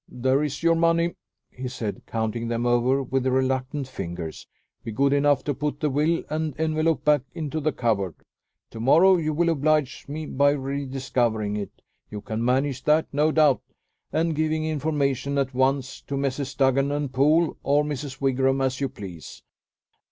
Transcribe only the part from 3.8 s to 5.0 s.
fingers. "Be